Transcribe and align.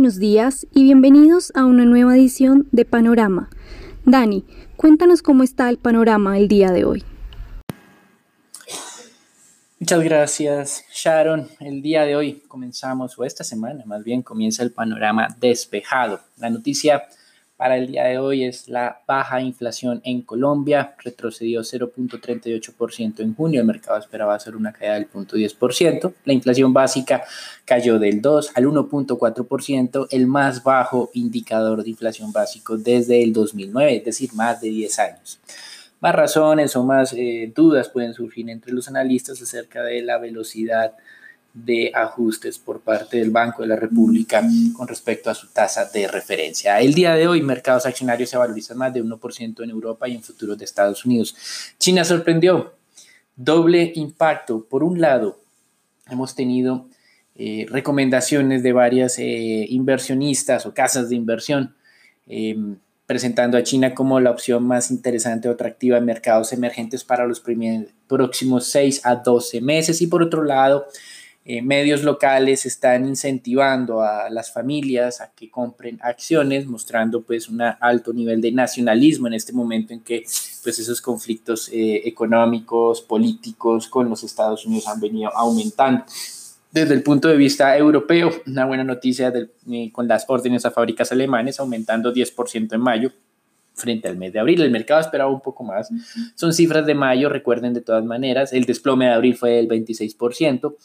buenos 0.00 0.18
días 0.18 0.66
y 0.72 0.84
bienvenidos 0.84 1.52
a 1.54 1.66
una 1.66 1.84
nueva 1.84 2.16
edición 2.16 2.66
de 2.72 2.86
Panorama. 2.86 3.50
Dani, 4.06 4.46
cuéntanos 4.78 5.20
cómo 5.20 5.42
está 5.42 5.68
el 5.68 5.76
panorama 5.76 6.38
el 6.38 6.48
día 6.48 6.70
de 6.70 6.86
hoy. 6.86 7.04
Muchas 9.78 10.02
gracias, 10.02 10.84
Sharon. 10.90 11.48
El 11.60 11.82
día 11.82 12.06
de 12.06 12.16
hoy 12.16 12.42
comenzamos, 12.48 13.18
o 13.18 13.24
esta 13.24 13.44
semana 13.44 13.84
más 13.84 14.02
bien, 14.02 14.22
comienza 14.22 14.62
el 14.62 14.72
panorama 14.72 15.36
despejado. 15.38 16.22
La 16.38 16.48
noticia 16.48 17.02
para 17.60 17.76
el 17.76 17.88
día 17.88 18.04
de 18.04 18.16
hoy 18.16 18.44
es 18.44 18.70
la 18.70 19.02
baja 19.06 19.38
inflación 19.42 20.00
en 20.02 20.22
Colombia. 20.22 20.94
Retrocedió 20.96 21.60
0.38% 21.60 23.20
en 23.20 23.34
junio. 23.34 23.60
El 23.60 23.66
mercado 23.66 23.98
esperaba 23.98 24.34
hacer 24.34 24.56
una 24.56 24.72
caída 24.72 24.94
del 24.94 25.10
0.10%. 25.10 26.14
La 26.24 26.32
inflación 26.32 26.72
básica 26.72 27.22
cayó 27.66 27.98
del 27.98 28.22
2 28.22 28.52
al 28.54 28.64
1.4%, 28.64 30.06
el 30.10 30.26
más 30.26 30.64
bajo 30.64 31.10
indicador 31.12 31.84
de 31.84 31.90
inflación 31.90 32.32
básico 32.32 32.78
desde 32.78 33.22
el 33.22 33.34
2009, 33.34 33.94
es 33.94 34.04
decir, 34.06 34.32
más 34.32 34.62
de 34.62 34.70
10 34.70 34.98
años. 34.98 35.38
Más 36.00 36.14
razones 36.14 36.74
o 36.76 36.82
más 36.82 37.12
eh, 37.12 37.52
dudas 37.54 37.90
pueden 37.90 38.14
surgir 38.14 38.48
entre 38.48 38.72
los 38.72 38.88
analistas 38.88 39.42
acerca 39.42 39.82
de 39.82 40.00
la 40.00 40.16
velocidad 40.16 40.94
de 41.52 41.90
ajustes 41.94 42.58
por 42.58 42.80
parte 42.80 43.18
del 43.18 43.30
Banco 43.30 43.62
de 43.62 43.68
la 43.68 43.76
República 43.76 44.42
con 44.76 44.86
respecto 44.86 45.30
a 45.30 45.34
su 45.34 45.48
tasa 45.48 45.86
de 45.86 46.06
referencia. 46.06 46.80
El 46.80 46.94
día 46.94 47.14
de 47.14 47.26
hoy, 47.26 47.42
mercados 47.42 47.86
accionarios 47.86 48.30
se 48.30 48.36
valorizan 48.36 48.78
más 48.78 48.94
de 48.94 49.02
1% 49.02 49.64
en 49.64 49.70
Europa 49.70 50.08
y 50.08 50.14
en 50.14 50.22
futuros 50.22 50.56
de 50.58 50.64
Estados 50.64 51.04
Unidos. 51.04 51.34
China 51.78 52.04
sorprendió, 52.04 52.74
doble 53.34 53.92
impacto. 53.96 54.64
Por 54.68 54.84
un 54.84 55.00
lado, 55.00 55.40
hemos 56.08 56.34
tenido 56.34 56.86
eh, 57.34 57.66
recomendaciones 57.68 58.62
de 58.62 58.72
varias 58.72 59.18
eh, 59.18 59.66
inversionistas 59.68 60.66
o 60.66 60.74
casas 60.74 61.08
de 61.08 61.16
inversión 61.16 61.74
em, 62.26 62.76
presentando 63.06 63.56
a 63.56 63.62
China 63.64 63.94
como 63.94 64.20
la 64.20 64.30
opción 64.30 64.64
más 64.64 64.90
interesante 64.92 65.48
o 65.48 65.52
atractiva 65.52 65.98
en 65.98 66.04
mercados 66.04 66.52
emergentes 66.52 67.02
para 67.02 67.26
los 67.26 67.42
próximos 68.06 68.66
6 68.66 69.00
a 69.04 69.16
12 69.16 69.60
meses. 69.62 70.00
Y 70.00 70.06
por 70.06 70.22
otro 70.22 70.44
lado, 70.44 70.86
eh, 71.52 71.62
medios 71.62 72.04
locales 72.04 72.64
están 72.64 73.08
incentivando 73.08 74.02
a 74.02 74.30
las 74.30 74.52
familias 74.52 75.20
a 75.20 75.32
que 75.32 75.50
compren 75.50 75.98
acciones, 76.00 76.64
mostrando 76.64 77.22
pues 77.22 77.48
un 77.48 77.60
alto 77.60 78.12
nivel 78.12 78.40
de 78.40 78.52
nacionalismo 78.52 79.26
en 79.26 79.34
este 79.34 79.52
momento 79.52 79.92
en 79.92 79.98
que 79.98 80.22
pues 80.62 80.78
esos 80.78 81.02
conflictos 81.02 81.68
eh, 81.72 82.02
económicos, 82.04 83.00
políticos 83.02 83.88
con 83.88 84.08
los 84.08 84.22
Estados 84.22 84.64
Unidos 84.64 84.86
han 84.86 85.00
venido 85.00 85.36
aumentando. 85.36 86.04
Desde 86.70 86.94
el 86.94 87.02
punto 87.02 87.26
de 87.26 87.36
vista 87.36 87.76
europeo, 87.76 88.30
una 88.46 88.66
buena 88.66 88.84
noticia 88.84 89.32
eh, 89.34 89.90
con 89.90 90.06
las 90.06 90.26
órdenes 90.28 90.64
a 90.66 90.70
fábricas 90.70 91.10
alemanes 91.10 91.58
aumentando 91.58 92.14
10% 92.14 92.74
en 92.74 92.80
mayo, 92.80 93.12
frente 93.74 94.06
al 94.06 94.16
mes 94.16 94.32
de 94.32 94.38
abril. 94.38 94.62
El 94.62 94.70
mercado 94.70 95.00
esperaba 95.00 95.32
un 95.32 95.40
poco 95.40 95.64
más. 95.64 95.90
Son 96.36 96.52
cifras 96.52 96.86
de 96.86 96.94
mayo, 96.94 97.28
recuerden 97.28 97.74
de 97.74 97.80
todas 97.80 98.04
maneras. 98.04 98.52
El 98.52 98.66
desplome 98.66 99.06
de 99.06 99.14
abril 99.14 99.34
fue 99.34 99.50
del 99.50 99.66
26%. 99.66 100.76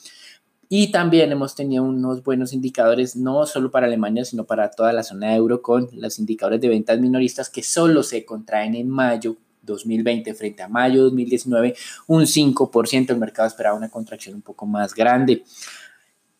Y 0.69 0.91
también 0.91 1.31
hemos 1.31 1.55
tenido 1.55 1.83
unos 1.83 2.23
buenos 2.23 2.53
indicadores, 2.53 3.15
no 3.15 3.45
solo 3.45 3.69
para 3.69 3.85
Alemania, 3.85 4.25
sino 4.25 4.45
para 4.45 4.71
toda 4.71 4.93
la 4.93 5.03
zona 5.03 5.29
de 5.29 5.35
euro, 5.35 5.61
con 5.61 5.89
los 5.93 6.19
indicadores 6.19 6.59
de 6.61 6.69
ventas 6.69 6.99
minoristas 6.99 7.49
que 7.49 7.61
solo 7.61 8.03
se 8.03 8.25
contraen 8.25 8.75
en 8.75 8.89
mayo 8.89 9.37
2020 9.61 10.33
frente 10.33 10.63
a 10.63 10.67
mayo 10.67 11.03
2019, 11.03 11.75
un 12.07 12.23
5%. 12.23 13.09
El 13.09 13.17
mercado 13.17 13.47
esperaba 13.47 13.77
una 13.77 13.89
contracción 13.89 14.35
un 14.35 14.41
poco 14.41 14.65
más 14.65 14.93
grande. 14.93 15.43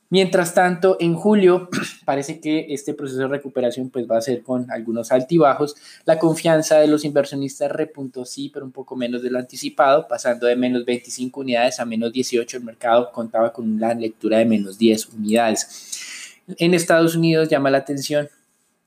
Mientras 0.10 0.54
tanto, 0.54 0.98
en 1.00 1.16
julio 1.16 1.70
parece 2.06 2.40
que 2.40 2.68
este 2.70 2.94
proceso 2.94 3.22
de 3.22 3.28
recuperación 3.28 3.90
pues, 3.90 4.06
va 4.10 4.18
a 4.18 4.22
ser 4.22 4.44
con 4.44 4.70
algunos 4.72 5.12
altibajos. 5.12 5.76
La 6.06 6.20
confianza 6.20 6.78
de 6.78 6.88
los 6.88 7.04
inversionistas 7.06 7.72
repuntó 7.72 8.26
sí, 8.26 8.50
pero 8.54 8.66
un 8.66 8.72
poco 8.72 8.96
menos 8.96 9.24
de 9.24 9.32
lo 9.32 9.40
anticipado, 9.40 10.08
pasando 10.08 10.48
de 10.48 10.56
menos 10.56 10.86
25 10.86 11.40
unidades 11.40 11.80
a 11.80 11.86
menos 11.86 12.14
18. 12.14 12.58
El 12.58 12.64
mercado 12.64 13.12
contaba 13.12 13.52
con 13.52 13.70
una 13.70 13.94
lectura 13.94 14.38
de 14.38 14.46
menos 14.46 14.78
10 14.78 15.10
unidades. 15.14 16.42
En 16.58 16.76
Estados 16.76 17.16
Unidos 17.16 17.50
llama 17.50 17.72
la 17.72 17.80
atención 17.80 18.30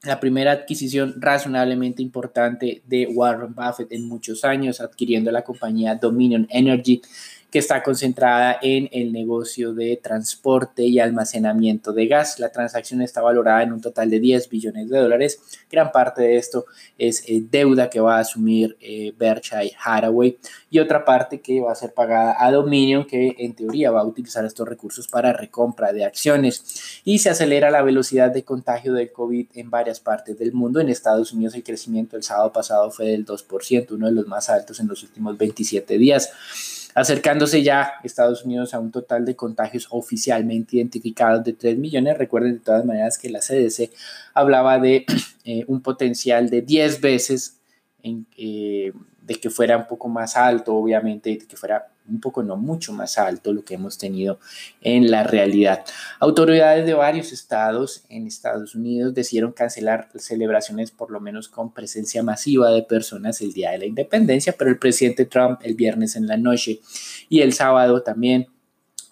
la 0.04 0.20
primera 0.20 0.52
adquisición 0.52 1.20
razonablemente 1.20 2.02
importante 2.02 2.82
de 2.86 3.08
Warren 3.08 3.52
Buffett 3.52 3.90
en 3.90 4.06
muchos 4.06 4.44
años, 4.44 4.80
adquiriendo 4.80 5.32
la 5.32 5.42
compañía 5.42 5.96
Dominion 5.96 6.46
Energy 6.50 7.02
que 7.50 7.58
está 7.58 7.82
concentrada 7.82 8.58
en 8.60 8.90
el 8.92 9.10
negocio 9.10 9.72
de 9.72 9.98
transporte 10.02 10.82
y 10.82 11.00
almacenamiento 11.00 11.92
de 11.92 12.06
gas. 12.06 12.38
La 12.38 12.52
transacción 12.52 13.00
está 13.00 13.22
valorada 13.22 13.62
en 13.62 13.72
un 13.72 13.80
total 13.80 14.10
de 14.10 14.20
10 14.20 14.50
billones 14.50 14.90
de 14.90 14.98
dólares. 14.98 15.40
Gran 15.70 15.90
parte 15.90 16.22
de 16.22 16.36
esto 16.36 16.66
es 16.98 17.24
eh, 17.26 17.42
deuda 17.50 17.88
que 17.88 18.00
va 18.00 18.16
a 18.16 18.20
asumir 18.20 18.76
eh, 18.80 19.14
Berkshire 19.16 19.72
Hathaway 19.82 20.36
y 20.70 20.78
otra 20.78 21.06
parte 21.06 21.40
que 21.40 21.60
va 21.60 21.72
a 21.72 21.74
ser 21.74 21.94
pagada 21.94 22.36
a 22.38 22.50
Dominion, 22.52 23.06
que 23.06 23.34
en 23.38 23.54
teoría 23.54 23.90
va 23.90 24.00
a 24.00 24.04
utilizar 24.04 24.44
estos 24.44 24.68
recursos 24.68 25.08
para 25.08 25.32
recompra 25.32 25.94
de 25.94 26.04
acciones. 26.04 27.00
Y 27.04 27.20
se 27.20 27.30
acelera 27.30 27.70
la 27.70 27.80
velocidad 27.80 28.30
de 28.30 28.44
contagio 28.44 28.92
del 28.92 29.10
COVID 29.10 29.46
en 29.54 29.70
varias 29.70 30.00
partes 30.00 30.38
del 30.38 30.52
mundo. 30.52 30.80
En 30.80 30.90
Estados 30.90 31.32
Unidos 31.32 31.54
el 31.54 31.64
crecimiento 31.64 32.16
el 32.18 32.22
sábado 32.22 32.52
pasado 32.52 32.90
fue 32.90 33.06
del 33.06 33.24
2%, 33.24 33.92
uno 33.92 34.06
de 34.06 34.12
los 34.12 34.26
más 34.26 34.50
altos 34.50 34.80
en 34.80 34.88
los 34.88 35.02
últimos 35.02 35.38
27 35.38 35.96
días 35.96 36.30
acercándose 36.98 37.62
ya 37.62 37.94
Estados 38.02 38.44
Unidos 38.44 38.74
a 38.74 38.80
un 38.80 38.90
total 38.90 39.24
de 39.24 39.36
contagios 39.36 39.86
oficialmente 39.90 40.76
identificados 40.76 41.44
de 41.44 41.52
3 41.52 41.78
millones. 41.78 42.18
Recuerden 42.18 42.54
de 42.54 42.60
todas 42.60 42.84
maneras 42.84 43.18
que 43.18 43.30
la 43.30 43.38
CDC 43.38 43.90
hablaba 44.34 44.78
de 44.78 45.06
eh, 45.44 45.64
un 45.68 45.80
potencial 45.80 46.50
de 46.50 46.62
10 46.62 47.00
veces 47.00 47.60
eh, 48.02 48.92
de 49.22 49.34
que 49.34 49.50
fuera 49.50 49.76
un 49.76 49.86
poco 49.86 50.08
más 50.08 50.36
alto, 50.36 50.74
obviamente, 50.74 51.30
de 51.30 51.46
que 51.46 51.56
fuera 51.56 51.86
un 52.08 52.20
poco, 52.20 52.42
no 52.42 52.56
mucho 52.56 52.92
más 52.92 53.18
alto 53.18 53.52
lo 53.52 53.64
que 53.64 53.74
hemos 53.74 53.98
tenido 53.98 54.40
en 54.80 55.10
la 55.10 55.22
realidad. 55.22 55.84
Autoridades 56.20 56.84
de 56.84 56.94
varios 56.94 57.32
estados 57.32 58.04
en 58.08 58.26
Estados 58.26 58.74
Unidos 58.74 59.14
decidieron 59.14 59.52
cancelar 59.52 60.08
celebraciones 60.16 60.90
por 60.90 61.10
lo 61.10 61.20
menos 61.20 61.48
con 61.48 61.72
presencia 61.72 62.22
masiva 62.22 62.70
de 62.70 62.82
personas 62.82 63.40
el 63.40 63.52
día 63.52 63.70
de 63.70 63.78
la 63.78 63.86
independencia, 63.86 64.54
pero 64.58 64.70
el 64.70 64.78
presidente 64.78 65.26
Trump 65.26 65.60
el 65.62 65.74
viernes 65.74 66.16
en 66.16 66.26
la 66.26 66.36
noche 66.36 66.80
y 67.28 67.40
el 67.40 67.52
sábado 67.52 68.02
también 68.02 68.48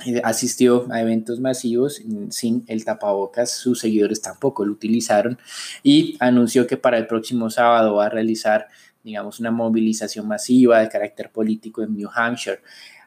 eh, 0.04 0.20
asistió 0.24 0.86
a 0.90 1.00
eventos 1.00 1.38
masivos 1.40 2.02
sin 2.30 2.64
el 2.66 2.84
tapabocas, 2.84 3.52
sus 3.52 3.80
seguidores 3.80 4.20
tampoco 4.20 4.64
lo 4.64 4.72
utilizaron 4.72 5.38
y 5.82 6.16
anunció 6.18 6.66
que 6.66 6.76
para 6.76 6.98
el 6.98 7.06
próximo 7.06 7.50
sábado 7.50 7.94
va 7.94 8.06
a 8.06 8.10
realizar 8.10 8.66
digamos, 9.06 9.38
una 9.38 9.52
movilización 9.52 10.26
masiva 10.26 10.80
de 10.80 10.88
carácter 10.88 11.30
político 11.30 11.80
en 11.80 11.96
New 11.96 12.10
Hampshire, 12.12 12.58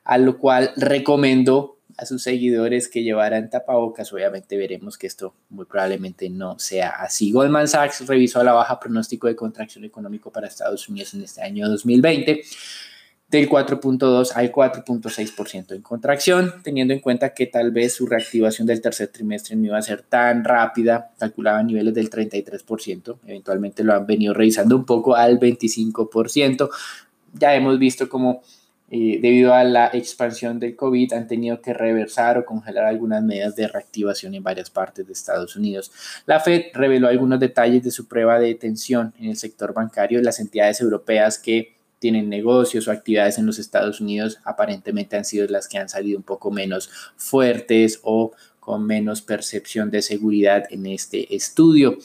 a 0.05 0.17
lo 0.17 0.37
cual 0.37 0.71
recomendó 0.77 1.78
a 1.99 2.05
sus 2.05 2.23
seguidores 2.23 2.87
que 2.87 3.03
llevaran 3.03 3.49
tapabocas. 3.49 4.13
Obviamente 4.13 4.55
veremos 4.55 4.97
que 4.97 5.07
esto 5.07 5.33
muy 5.49 5.65
probablemente 5.65 6.29
no 6.29 6.57
sea 6.57 6.91
así. 6.91 7.31
Goldman 7.31 7.67
Sachs 7.67 8.07
revisó 8.07 8.41
la 8.41 8.53
baja 8.53 8.79
pronóstico 8.79 9.27
de 9.27 9.35
contracción 9.35 9.83
económico 9.83 10.31
para 10.31 10.47
Estados 10.47 10.87
Unidos 10.87 11.13
en 11.13 11.23
este 11.23 11.41
año 11.41 11.67
2020 11.67 12.41
del 13.27 13.49
4.2 13.49 14.31
al 14.33 14.51
4.6% 14.51 15.75
en 15.75 15.81
contracción, 15.81 16.53
teniendo 16.63 16.93
en 16.93 17.01
cuenta 17.01 17.33
que 17.33 17.47
tal 17.47 17.71
vez 17.71 17.93
su 17.93 18.07
reactivación 18.07 18.65
del 18.65 18.81
tercer 18.81 19.09
trimestre 19.09 19.55
no 19.57 19.65
iba 19.65 19.77
a 19.77 19.81
ser 19.81 20.01
tan 20.01 20.43
rápida, 20.43 21.11
calculaba 21.19 21.61
niveles 21.61 21.93
del 21.93 22.09
33%, 22.09 23.17
eventualmente 23.27 23.83
lo 23.83 23.93
han 23.93 24.07
venido 24.07 24.33
revisando 24.33 24.75
un 24.75 24.85
poco 24.85 25.15
al 25.15 25.37
25%. 25.37 26.69
Ya 27.33 27.53
hemos 27.53 27.77
visto 27.77 28.09
cómo 28.09 28.41
eh, 28.91 29.19
debido 29.21 29.53
a 29.53 29.63
la 29.63 29.91
expansión 29.93 30.59
del 30.59 30.75
COVID 30.75 31.13
han 31.13 31.27
tenido 31.27 31.61
que 31.61 31.73
reversar 31.73 32.37
o 32.37 32.45
congelar 32.45 32.85
algunas 32.85 33.23
medidas 33.23 33.55
de 33.55 33.67
reactivación 33.67 34.33
en 34.33 34.43
varias 34.43 34.69
partes 34.69 35.05
de 35.05 35.13
Estados 35.13 35.55
Unidos. 35.55 35.91
La 36.25 36.39
Fed 36.39 36.67
reveló 36.73 37.07
algunos 37.07 37.39
detalles 37.39 37.83
de 37.83 37.91
su 37.91 38.07
prueba 38.07 38.39
de 38.39 38.55
tensión 38.55 39.13
en 39.19 39.29
el 39.29 39.37
sector 39.37 39.73
bancario 39.73 40.21
las 40.21 40.39
entidades 40.39 40.81
europeas 40.81 41.37
que 41.37 41.75
tienen 41.99 42.29
negocios 42.29 42.87
o 42.87 42.91
actividades 42.91 43.37
en 43.37 43.45
los 43.45 43.59
Estados 43.59 44.01
Unidos, 44.01 44.39
aparentemente 44.43 45.17
han 45.17 45.25
sido 45.25 45.45
las 45.47 45.67
que 45.67 45.77
han 45.77 45.89
salido 45.89 46.17
un 46.17 46.23
poco 46.23 46.49
menos 46.49 46.89
fuertes 47.17 47.99
o 48.03 48.31
con 48.59 48.85
menos 48.85 49.21
percepción 49.21 49.89
de 49.91 50.01
seguridad 50.01 50.65
en 50.69 50.85
este 50.85 51.35
estudio. 51.35 51.97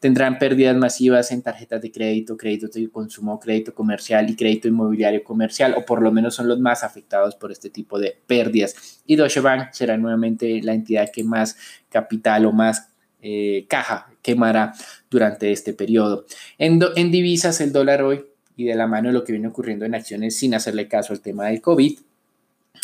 Tendrán 0.00 0.38
pérdidas 0.38 0.76
masivas 0.76 1.32
en 1.32 1.42
tarjetas 1.42 1.80
de 1.82 1.90
crédito, 1.90 2.36
crédito 2.36 2.68
de 2.68 2.88
consumo, 2.90 3.40
crédito 3.40 3.74
comercial 3.74 4.28
y 4.28 4.36
crédito 4.36 4.68
inmobiliario 4.68 5.24
comercial, 5.24 5.74
o 5.76 5.84
por 5.84 6.02
lo 6.02 6.12
menos 6.12 6.34
son 6.34 6.48
los 6.48 6.58
más 6.58 6.84
afectados 6.84 7.34
por 7.36 7.52
este 7.52 7.70
tipo 7.70 7.98
de 7.98 8.16
pérdidas. 8.26 9.02
Y 9.06 9.16
Deutsche 9.16 9.40
Bank 9.40 9.68
será 9.72 9.96
nuevamente 9.96 10.60
la 10.62 10.74
entidad 10.74 11.10
que 11.12 11.24
más 11.24 11.56
capital 11.88 12.46
o 12.46 12.52
más 12.52 12.88
eh, 13.20 13.66
caja 13.68 14.08
quemará 14.20 14.74
durante 15.10 15.52
este 15.52 15.72
periodo. 15.72 16.26
En, 16.58 16.80
en 16.96 17.10
divisas, 17.10 17.60
el 17.60 17.72
dólar 17.72 18.02
hoy 18.02 18.24
y 18.56 18.64
de 18.64 18.74
la 18.74 18.86
mano 18.86 19.08
de 19.08 19.14
lo 19.14 19.24
que 19.24 19.32
viene 19.32 19.48
ocurriendo 19.48 19.84
en 19.84 19.94
acciones 19.94 20.36
sin 20.36 20.54
hacerle 20.54 20.88
caso 20.88 21.12
al 21.12 21.20
tema 21.20 21.46
del 21.46 21.60
COVID, 21.60 21.98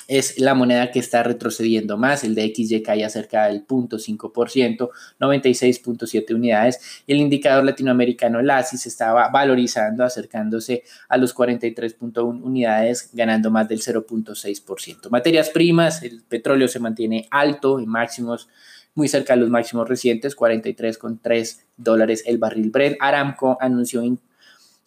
es 0.08 0.38
la 0.38 0.54
moneda 0.54 0.90
que 0.90 0.98
está 0.98 1.22
retrocediendo 1.22 1.98
más. 1.98 2.24
El 2.24 2.34
de 2.34 2.52
XY 2.54 2.82
cae 2.82 3.04
acerca 3.04 3.46
del 3.46 3.66
0.5%, 3.66 4.88
96.7 5.20 6.34
unidades. 6.34 7.02
Y 7.06 7.12
el 7.12 7.18
indicador 7.18 7.64
latinoamericano, 7.64 8.40
el 8.40 8.50
ASI, 8.50 8.78
se 8.78 8.88
estaba 8.88 9.28
valorizando, 9.28 10.02
acercándose 10.04 10.82
a 11.08 11.18
los 11.18 11.36
43.1 11.36 12.42
unidades, 12.42 13.10
ganando 13.12 13.50
más 13.50 13.68
del 13.68 13.80
0.6%. 13.80 15.10
Materias 15.10 15.50
primas, 15.50 16.02
el 16.02 16.22
petróleo 16.22 16.68
se 16.68 16.80
mantiene 16.80 17.28
alto 17.30 17.78
en 17.78 17.86
máximos 17.86 18.48
muy 18.94 19.06
cerca 19.06 19.34
de 19.34 19.40
los 19.40 19.50
máximos 19.50 19.88
recientes, 19.88 20.36
43,3 20.36 21.60
dólares 21.76 22.24
el 22.26 22.38
barril 22.38 22.70
Brent. 22.70 22.96
Aramco 22.98 23.56
anunció 23.60 24.02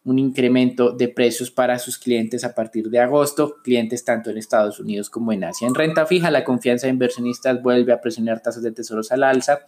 un 0.03 0.17
incremento 0.17 0.91
de 0.91 1.09
precios 1.09 1.51
para 1.51 1.77
sus 1.77 1.99
clientes 1.99 2.43
a 2.43 2.55
partir 2.55 2.89
de 2.89 2.99
agosto, 2.99 3.57
clientes 3.63 4.03
tanto 4.03 4.31
en 4.31 4.37
Estados 4.37 4.79
Unidos 4.79 5.11
como 5.11 5.31
en 5.31 5.43
Asia. 5.43 5.67
En 5.67 5.75
renta 5.75 6.07
fija, 6.07 6.31
la 6.31 6.43
confianza 6.43 6.87
de 6.87 6.93
inversionistas 6.93 7.61
vuelve 7.61 7.93
a 7.93 8.01
presionar 8.01 8.41
tasas 8.41 8.63
de 8.63 8.71
tesoros 8.71 9.11
al 9.11 9.21
alza, 9.21 9.59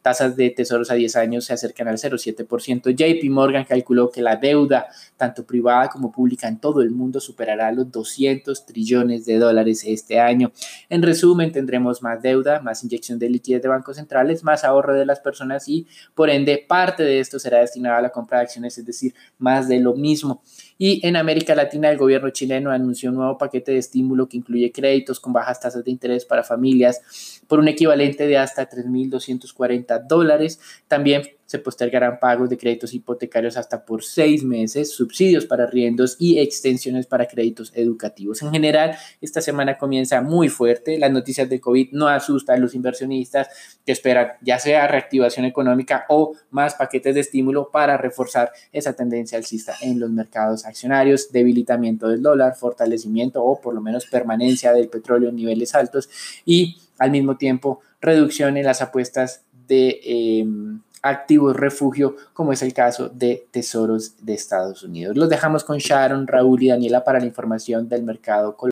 tasas 0.00 0.36
de 0.36 0.50
tesoros 0.50 0.92
a 0.92 0.94
10 0.94 1.16
años 1.16 1.44
se 1.46 1.54
acercan 1.54 1.88
al 1.88 1.98
0,7%. 1.98 2.94
JP 2.94 3.30
Morgan 3.30 3.64
calculó 3.64 4.12
que 4.12 4.22
la 4.22 4.36
deuda, 4.36 4.86
tanto 5.16 5.44
privada 5.44 5.88
como 5.88 6.12
pública 6.12 6.46
en 6.46 6.60
todo 6.60 6.82
el 6.82 6.90
mundo, 6.90 7.18
superará 7.18 7.72
los 7.72 7.90
200 7.90 8.66
trillones 8.66 9.26
de 9.26 9.38
dólares 9.38 9.82
este 9.84 10.20
año. 10.20 10.52
En 10.88 11.02
resumen, 11.02 11.50
tendremos 11.50 12.00
más 12.00 12.22
deuda, 12.22 12.60
más 12.60 12.84
inyección 12.84 13.18
de 13.18 13.28
liquidez 13.28 13.60
de 13.62 13.68
bancos 13.68 13.96
centrales, 13.96 14.44
más 14.44 14.62
ahorro 14.62 14.94
de 14.94 15.04
las 15.04 15.18
personas 15.18 15.66
y, 15.68 15.88
por 16.14 16.30
ende, 16.30 16.64
parte 16.68 17.02
de 17.02 17.18
esto 17.18 17.40
será 17.40 17.58
destinado 17.58 17.96
a 17.96 18.02
la 18.02 18.10
compra 18.10 18.38
de 18.38 18.44
acciones, 18.44 18.78
es 18.78 18.86
decir, 18.86 19.14
más 19.38 19.68
de 19.68 19.79
lo 19.80 19.94
mismo. 19.94 20.42
Y 20.82 21.06
en 21.06 21.16
América 21.16 21.54
Latina, 21.54 21.90
el 21.90 21.98
gobierno 21.98 22.30
chileno 22.30 22.70
anunció 22.70 23.10
un 23.10 23.16
nuevo 23.16 23.36
paquete 23.36 23.72
de 23.72 23.76
estímulo 23.76 24.30
que 24.30 24.38
incluye 24.38 24.72
créditos 24.72 25.20
con 25.20 25.30
bajas 25.30 25.60
tasas 25.60 25.84
de 25.84 25.90
interés 25.90 26.24
para 26.24 26.42
familias 26.42 27.42
por 27.46 27.58
un 27.58 27.68
equivalente 27.68 28.26
de 28.26 28.38
hasta 28.38 28.66
3.240 28.66 30.06
dólares. 30.06 30.58
También 30.88 31.24
se 31.50 31.58
postergarán 31.58 32.20
pagos 32.20 32.48
de 32.48 32.56
créditos 32.56 32.94
hipotecarios 32.94 33.56
hasta 33.56 33.84
por 33.84 34.04
seis 34.04 34.44
meses, 34.44 34.94
subsidios 34.94 35.46
para 35.46 35.66
riendos 35.66 36.14
y 36.20 36.38
extensiones 36.38 37.08
para 37.08 37.26
créditos 37.26 37.72
educativos. 37.74 38.40
En 38.42 38.52
general, 38.52 38.96
esta 39.20 39.40
semana 39.40 39.76
comienza 39.76 40.20
muy 40.20 40.48
fuerte. 40.48 40.96
Las 40.96 41.10
noticias 41.10 41.48
de 41.48 41.60
COVID 41.60 41.88
no 41.90 42.06
asustan 42.06 42.58
a 42.58 42.60
los 42.60 42.76
inversionistas 42.76 43.48
que 43.84 43.90
esperan 43.90 44.28
ya 44.42 44.60
sea 44.60 44.86
reactivación 44.86 45.44
económica 45.44 46.04
o 46.08 46.36
más 46.50 46.76
paquetes 46.76 47.16
de 47.16 47.22
estímulo 47.22 47.72
para 47.72 47.96
reforzar 47.96 48.52
esa 48.70 48.92
tendencia 48.92 49.36
alcista 49.36 49.74
en 49.82 49.98
los 49.98 50.10
mercados 50.10 50.64
accionarios, 50.70 51.30
debilitamiento 51.32 52.08
del 52.08 52.22
dólar, 52.22 52.56
fortalecimiento 52.56 53.44
o 53.44 53.60
por 53.60 53.74
lo 53.74 53.80
menos 53.80 54.06
permanencia 54.06 54.72
del 54.72 54.88
petróleo 54.88 55.28
en 55.28 55.36
niveles 55.36 55.74
altos 55.74 56.08
y 56.44 56.78
al 56.98 57.10
mismo 57.10 57.36
tiempo 57.36 57.80
reducción 58.00 58.56
en 58.56 58.64
las 58.64 58.82
apuestas 58.82 59.42
de... 59.68 60.00
Em, 60.04 60.80
activos 61.02 61.56
refugio, 61.56 62.16
como 62.34 62.52
es 62.52 62.62
el 62.62 62.74
caso 62.74 63.08
de 63.08 63.46
Tesoros 63.50 64.24
de 64.24 64.34
Estados 64.34 64.82
Unidos. 64.82 65.16
Los 65.16 65.28
dejamos 65.28 65.64
con 65.64 65.78
Sharon, 65.78 66.26
Raúl 66.26 66.62
y 66.62 66.68
Daniela 66.68 67.04
para 67.04 67.20
la 67.20 67.26
información 67.26 67.88
del 67.88 68.02
mercado 68.02 68.56
colombiano. 68.56 68.70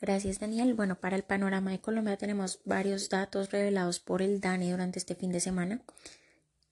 Gracias, 0.00 0.38
Daniel. 0.38 0.74
Bueno, 0.74 0.96
para 0.96 1.16
el 1.16 1.22
panorama 1.22 1.70
de 1.70 1.80
Colombia 1.80 2.16
tenemos 2.16 2.60
varios 2.64 3.08
datos 3.08 3.50
revelados 3.50 4.00
por 4.00 4.20
el 4.20 4.40
DANE 4.40 4.70
durante 4.70 4.98
este 4.98 5.14
fin 5.14 5.32
de 5.32 5.40
semana. 5.40 5.80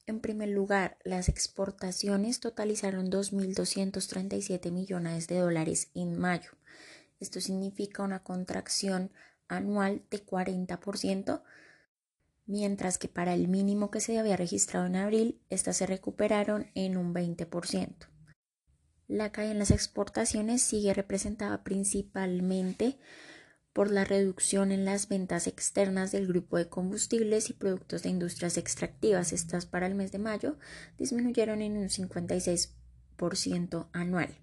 En 0.07 0.21
primer 0.21 0.49
lugar, 0.49 0.99
las 1.05 1.29
exportaciones 1.29 2.41
totalizaron 2.41 3.11
2.237 3.11 4.71
millones 4.73 5.29
de 5.29 5.39
dólares 5.39 5.91
en 5.95 6.19
mayo. 6.19 6.51
Esto 7.21 7.41
significa 7.41 8.03
una 8.03 8.23
contracción 8.23 9.13
anual 9.49 10.03
de 10.11 10.25
40% 10.25 11.43
mientras 12.47 12.99
que 12.99 13.09
para 13.09 13.35
el 13.35 13.49
mínimo 13.49 13.91
que 13.91 14.01
se 14.01 14.19
había 14.19 14.37
registrado 14.37 14.87
en 14.87 14.97
abril, 14.97 15.41
estas 15.49 15.77
se 15.77 15.87
recuperaron 15.87 16.71
en 16.75 16.97
un 16.97 17.15
20%. 17.15 18.09
La 19.09 19.33
caída 19.33 19.53
en 19.53 19.59
las 19.59 19.71
exportaciones 19.71 20.63
sigue 20.63 20.95
representada 20.95 21.65
principalmente 21.65 22.99
por 23.73 23.91
la 23.91 24.05
reducción 24.05 24.71
en 24.73 24.85
las 24.85 25.09
ventas 25.09 25.47
externas 25.47 26.13
del 26.13 26.27
grupo 26.27 26.59
de 26.59 26.69
combustibles 26.69 27.49
y 27.51 27.55
productos 27.55 28.03
de 28.03 28.11
industrias 28.11 28.59
extractivas. 28.59 29.33
Estas 29.33 29.65
para 29.67 29.87
el 29.87 29.95
mes 29.95 30.11
de 30.13 30.19
mayo 30.19 30.59
disminuyeron 30.99 31.63
en 31.63 31.79
un 31.79 31.89
56% 31.89 33.89
anual. 33.93 34.37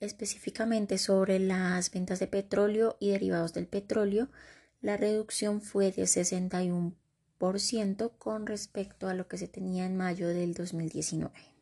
Específicamente 0.00 0.98
sobre 0.98 1.38
las 1.38 1.90
ventas 1.90 2.18
de 2.18 2.26
petróleo 2.26 2.96
y 3.00 3.10
derivados 3.10 3.54
del 3.54 3.66
petróleo, 3.66 4.28
la 4.80 4.96
reducción 4.96 5.60
fue 5.62 5.92
de 5.92 6.02
61% 6.02 8.12
con 8.18 8.46
respecto 8.46 9.08
a 9.08 9.14
lo 9.14 9.26
que 9.26 9.38
se 9.38 9.48
tenía 9.48 9.86
en 9.86 9.96
mayo 9.96 10.28
del 10.28 10.52
2019. 10.54 11.55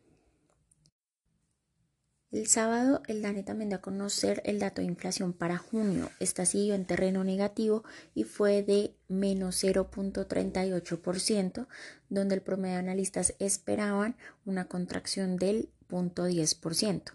El 2.34 2.48
sábado, 2.48 3.00
el 3.06 3.22
DANE 3.22 3.44
también 3.44 3.68
dio 3.68 3.78
a 3.78 3.80
conocer 3.80 4.42
el 4.44 4.58
dato 4.58 4.82
de 4.82 4.88
inflación 4.88 5.32
para 5.32 5.56
junio. 5.56 6.10
Esta 6.18 6.44
siguió 6.46 6.74
en 6.74 6.84
terreno 6.84 7.22
negativo 7.22 7.84
y 8.12 8.24
fue 8.24 8.64
de 8.64 8.96
menos 9.06 9.62
0.38%, 9.62 11.68
donde 12.08 12.34
el 12.34 12.42
promedio 12.42 12.74
de 12.74 12.80
analistas 12.80 13.36
esperaban 13.38 14.16
una 14.44 14.64
contracción 14.64 15.36
del 15.36 15.68
0.10%. 15.88 17.12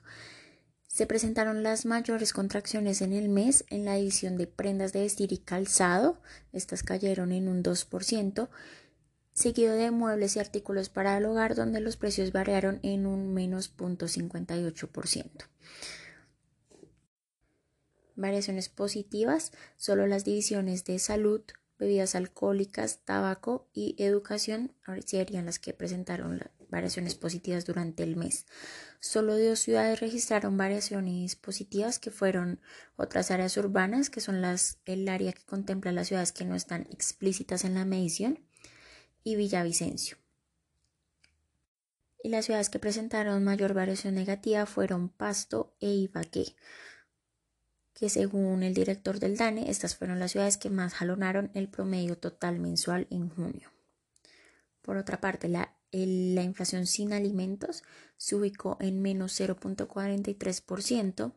Se 0.87 1.05
presentaron 1.05 1.63
las 1.63 1.85
mayores 1.85 2.31
contracciones 2.31 3.01
en 3.01 3.11
el 3.11 3.27
mes 3.27 3.65
en 3.69 3.83
la 3.83 3.95
división 3.95 4.37
de 4.37 4.47
prendas 4.47 4.93
de 4.93 5.01
vestir 5.01 5.33
y 5.33 5.39
calzado, 5.39 6.21
estas 6.53 6.81
cayeron 6.81 7.33
en 7.33 7.49
un 7.49 7.61
2%, 7.61 8.47
seguido 9.33 9.73
de 9.73 9.91
muebles 9.91 10.35
y 10.35 10.39
artículos 10.39 10.89
para 10.89 11.17
el 11.17 11.25
hogar, 11.25 11.55
donde 11.55 11.79
los 11.79 11.97
precios 11.97 12.31
variaron 12.31 12.79
en 12.83 13.05
un 13.05 13.33
menos 13.33 13.75
0.58%. 13.75 15.29
Variaciones 18.15 18.67
positivas, 18.67 19.53
solo 19.77 20.05
las 20.05 20.25
divisiones 20.25 20.83
de 20.83 20.99
salud, 20.99 21.41
bebidas 21.79 22.13
alcohólicas, 22.13 22.99
tabaco 23.05 23.69
y 23.73 23.95
educación 23.97 24.73
serían 25.05 25.45
las 25.45 25.59
que 25.59 25.73
presentaron 25.73 26.41
variaciones 26.69 27.15
positivas 27.15 27.65
durante 27.65 28.03
el 28.03 28.17
mes. 28.17 28.45
Solo 28.99 29.37
dos 29.37 29.59
ciudades 29.59 30.01
registraron 30.01 30.57
variaciones 30.57 31.35
positivas 31.37 31.99
que 31.99 32.11
fueron 32.11 32.59
otras 32.97 33.31
áreas 33.31 33.55
urbanas, 33.57 34.09
que 34.09 34.19
son 34.19 34.41
las, 34.41 34.79
el 34.85 35.07
área 35.07 35.31
que 35.31 35.45
contempla 35.45 35.93
las 35.93 36.09
ciudades 36.09 36.33
que 36.33 36.45
no 36.45 36.55
están 36.55 36.87
explícitas 36.91 37.63
en 37.63 37.75
la 37.75 37.85
medición, 37.85 38.39
y 39.23 39.35
Villavicencio. 39.35 40.17
Y 42.21 42.29
las 42.29 42.45
ciudades 42.45 42.69
que 42.69 42.79
presentaron 42.79 43.43
mayor 43.43 43.73
variación 43.73 44.15
negativa 44.15 44.65
fueron 44.65 45.09
Pasto 45.09 45.75
e 45.79 45.87
Ibagué, 45.89 46.55
que 47.93 48.09
según 48.09 48.63
el 48.63 48.73
director 48.73 49.19
del 49.19 49.37
DANE, 49.37 49.69
estas 49.69 49.95
fueron 49.95 50.19
las 50.19 50.31
ciudades 50.31 50.57
que 50.57 50.69
más 50.69 50.93
jalonaron 50.93 51.51
el 51.53 51.69
promedio 51.69 52.17
total 52.17 52.59
mensual 52.59 53.07
en 53.09 53.29
junio. 53.29 53.71
Por 54.81 54.97
otra 54.97 55.21
parte, 55.21 55.47
la 55.47 55.79
la 55.91 56.43
inflación 56.43 56.85
sin 56.85 57.13
alimentos 57.13 57.83
se 58.17 58.35
ubicó 58.35 58.77
en 58.79 59.01
menos 59.01 59.39
0.43% 59.39 61.33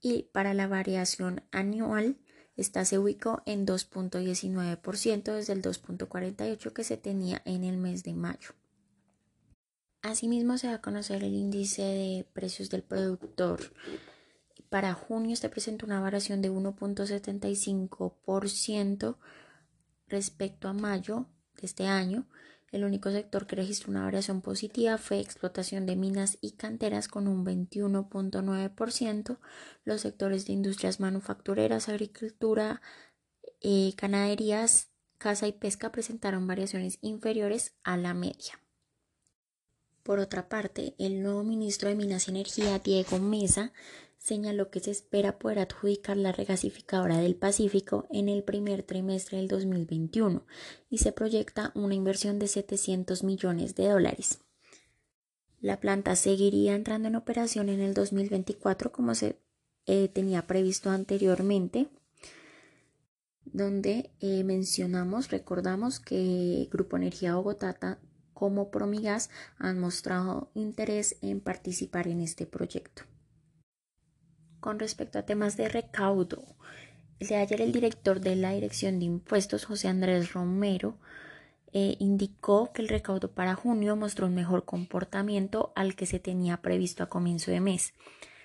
y 0.00 0.24
para 0.32 0.54
la 0.54 0.68
variación 0.68 1.42
anual 1.50 2.18
esta 2.56 2.84
se 2.84 2.98
ubicó 2.98 3.42
en 3.44 3.66
2.19% 3.66 5.34
desde 5.34 5.52
el 5.52 5.62
2.48% 5.62 6.72
que 6.72 6.84
se 6.84 6.96
tenía 6.96 7.42
en 7.44 7.64
el 7.64 7.76
mes 7.76 8.02
de 8.02 8.14
mayo. 8.14 8.54
Asimismo 10.02 10.56
se 10.56 10.68
va 10.68 10.74
a 10.74 10.80
conocer 10.80 11.24
el 11.24 11.34
índice 11.34 11.82
de 11.82 12.24
precios 12.32 12.70
del 12.70 12.82
productor. 12.82 13.60
Para 14.70 14.94
junio 14.94 15.34
este 15.34 15.48
presenta 15.48 15.84
una 15.84 16.00
variación 16.00 16.40
de 16.42 16.50
1.75% 16.50 19.16
respecto 20.08 20.68
a 20.68 20.72
mayo 20.72 21.26
de 21.56 21.66
este 21.66 21.86
año, 21.86 22.26
el 22.76 22.84
único 22.84 23.10
sector 23.10 23.46
que 23.46 23.56
registró 23.56 23.90
una 23.90 24.04
variación 24.04 24.42
positiva 24.42 24.98
fue 24.98 25.18
explotación 25.18 25.86
de 25.86 25.96
minas 25.96 26.38
y 26.40 26.52
canteras 26.52 27.08
con 27.08 27.26
un 27.26 27.44
21.9%. 27.44 29.38
Los 29.84 30.02
sectores 30.02 30.46
de 30.46 30.52
industrias 30.52 31.00
manufactureras, 31.00 31.88
agricultura, 31.88 32.82
eh, 33.60 33.92
ganaderías, 33.96 34.90
caza 35.18 35.48
y 35.48 35.52
pesca 35.52 35.90
presentaron 35.90 36.46
variaciones 36.46 36.98
inferiores 37.00 37.74
a 37.82 37.96
la 37.96 38.14
media. 38.14 38.60
Por 40.02 40.18
otra 40.20 40.48
parte, 40.48 40.94
el 40.98 41.22
nuevo 41.22 41.42
ministro 41.42 41.88
de 41.88 41.96
Minas 41.96 42.28
y 42.28 42.30
Energía, 42.30 42.78
Diego 42.78 43.18
Mesa, 43.18 43.72
señaló 44.26 44.72
que 44.72 44.80
se 44.80 44.90
espera 44.90 45.38
poder 45.38 45.60
adjudicar 45.60 46.16
la 46.16 46.32
regasificadora 46.32 47.18
del 47.18 47.36
Pacífico 47.36 48.08
en 48.10 48.28
el 48.28 48.42
primer 48.42 48.82
trimestre 48.82 49.38
del 49.38 49.46
2021 49.46 50.44
y 50.90 50.98
se 50.98 51.12
proyecta 51.12 51.70
una 51.76 51.94
inversión 51.94 52.40
de 52.40 52.48
700 52.48 53.22
millones 53.22 53.76
de 53.76 53.86
dólares. 53.86 54.40
La 55.60 55.78
planta 55.78 56.16
seguiría 56.16 56.74
entrando 56.74 57.06
en 57.06 57.14
operación 57.14 57.68
en 57.68 57.78
el 57.78 57.94
2024 57.94 58.90
como 58.90 59.14
se 59.14 59.38
eh, 59.86 60.08
tenía 60.08 60.44
previsto 60.48 60.90
anteriormente, 60.90 61.86
donde 63.44 64.10
eh, 64.18 64.42
mencionamos, 64.42 65.30
recordamos 65.30 66.00
que 66.00 66.68
Grupo 66.72 66.96
Energía 66.96 67.36
Bogotá 67.36 68.00
como 68.34 68.72
Promigas 68.72 69.30
han 69.56 69.78
mostrado 69.78 70.50
interés 70.54 71.16
en 71.22 71.40
participar 71.40 72.08
en 72.08 72.22
este 72.22 72.44
proyecto. 72.44 73.04
Con 74.66 74.80
respecto 74.80 75.20
a 75.20 75.22
temas 75.22 75.56
de 75.56 75.68
recaudo, 75.68 76.42
el 77.20 77.28
de 77.28 77.36
ayer 77.36 77.60
el 77.60 77.70
director 77.70 78.18
de 78.18 78.34
la 78.34 78.50
Dirección 78.50 78.98
de 78.98 79.04
Impuestos, 79.04 79.64
José 79.64 79.86
Andrés 79.86 80.32
Romero, 80.32 80.98
eh, 81.72 81.94
indicó 82.00 82.72
que 82.72 82.82
el 82.82 82.88
recaudo 82.88 83.30
para 83.30 83.54
junio 83.54 83.94
mostró 83.94 84.26
un 84.26 84.34
mejor 84.34 84.64
comportamiento 84.64 85.72
al 85.76 85.94
que 85.94 86.04
se 86.04 86.18
tenía 86.18 86.62
previsto 86.62 87.04
a 87.04 87.08
comienzo 87.08 87.52
de 87.52 87.60
mes. 87.60 87.94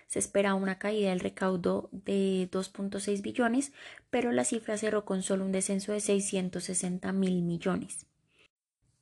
Se 0.05 0.19
espera 0.19 0.53
una 0.53 0.77
caída 0.77 1.09
del 1.09 1.21
recaudo 1.21 1.89
de 1.91 2.47
2.6 2.51 3.23
billones, 3.23 3.73
pero 4.11 4.31
la 4.31 4.45
cifra 4.45 4.77
cerró 4.77 5.05
con 5.05 5.23
solo 5.23 5.43
un 5.43 5.51
descenso 5.51 5.91
de 5.91 6.01
660 6.01 7.11
mil 7.13 7.41
millones. 7.41 8.05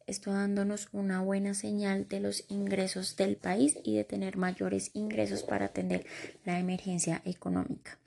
Esto 0.10 0.34
dándonos 0.34 0.90
una 0.92 1.22
buena 1.22 1.54
señal 1.54 2.08
de 2.08 2.20
los 2.20 2.44
ingresos 2.50 3.16
del 3.16 3.36
país 3.36 3.78
y 3.84 3.96
de 3.96 4.04
tener 4.04 4.38
mayores 4.38 4.90
ingresos 4.96 5.44
para 5.44 5.66
atender 5.68 6.04
la 6.46 6.58
emergencia 6.58 7.22
económica. 7.26 8.00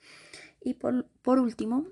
Y 0.59 0.73
por, 0.73 1.05
por 1.21 1.39
último, 1.39 1.87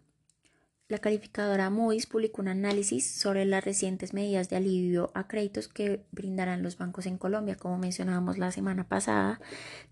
la 0.90 0.98
calificadora 0.98 1.70
Moody's 1.70 2.08
publicó 2.08 2.42
un 2.42 2.50
análisis 2.50 3.10
sobre 3.10 3.46
las 3.46 3.64
recientes 3.64 4.14
medidas 4.14 4.50
de 4.50 4.58
alivio 4.58 5.12
a 5.14 5.30
créditos 5.30 5.70
que 5.70 6.04
brindarán 6.12 6.62
los 6.62 6.78
bancos 6.78 7.06
en 7.06 7.18
Colombia. 7.18 7.56
Como 7.56 7.78
mencionábamos 7.78 8.38
la 8.38 8.52
semana 8.52 8.90
pasada, 8.90 9.40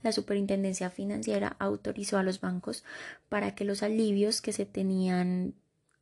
la 0.03 0.11
Superintendencia 0.11 0.89
Financiera 0.89 1.55
autorizó 1.59 2.17
a 2.17 2.23
los 2.23 2.41
bancos 2.41 2.83
para 3.29 3.55
que 3.55 3.63
los 3.63 3.83
alivios 3.83 4.41
que 4.41 4.51
se 4.51 4.65
tenían, 4.65 5.53